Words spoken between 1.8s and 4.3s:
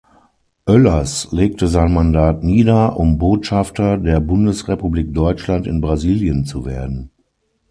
Mandat nieder, um Botschafter der